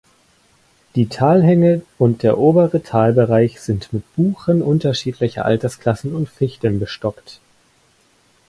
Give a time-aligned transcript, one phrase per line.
[0.95, 7.39] Die Talhänge und der obere Talbereich sind mit Buchen unterschiedlicher Altersklassen und Fichten bestockt.